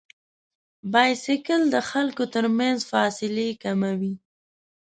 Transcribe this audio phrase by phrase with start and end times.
[0.91, 4.13] بایسکل د خلکو تر منځ فاصلې کموي.